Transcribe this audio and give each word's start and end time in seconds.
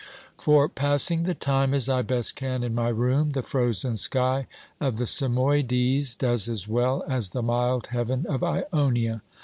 For, 0.39 0.67
passing 0.67 1.25
the 1.25 1.35
time 1.35 1.75
as 1.75 1.87
I 1.87 2.01
best 2.01 2.35
can 2.35 2.63
in 2.63 2.73
my 2.73 2.89
room, 2.89 3.33
the 3.33 3.43
frozen 3.43 3.97
sky 3.97 4.47
of 4.79 4.97
the 4.97 5.05
Samoiedes 5.05 6.15
does 6.15 6.49
as 6.49 6.67
well 6.67 7.03
as 7.07 7.29
the 7.29 7.43
mild 7.43 7.85
heaven 7.93 8.25
of 8.27 8.41
Ionia. 8.43 9.21